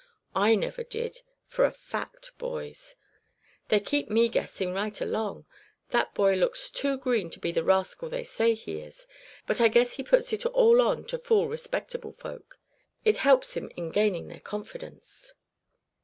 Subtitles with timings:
[0.35, 2.95] I never did, for a fact, boys.
[3.67, 5.45] They keep me guessing right along.
[5.91, 9.05] That boy looks too green to be the rascal they say he is;
[9.45, 12.57] but I guess he puts it all on to fool respectable folks.
[13.05, 15.33] It helps him in gaining their confidence."